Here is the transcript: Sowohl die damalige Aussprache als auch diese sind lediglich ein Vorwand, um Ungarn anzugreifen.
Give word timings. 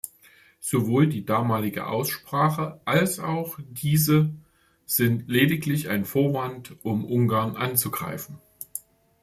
Sowohl 0.61 1.05
die 1.05 1.25
damalige 1.25 1.85
Aussprache 1.85 2.81
als 2.85 3.19
auch 3.19 3.59
diese 3.69 4.31
sind 4.87 5.29
lediglich 5.29 5.89
ein 5.89 6.05
Vorwand, 6.05 6.83
um 6.83 7.05
Ungarn 7.05 7.55
anzugreifen. 7.55 8.39